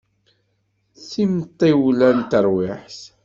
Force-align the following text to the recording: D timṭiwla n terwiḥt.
D 0.97 0.99
timṭiwla 1.11 2.09
n 2.17 2.19
terwiḥt. 2.29 3.01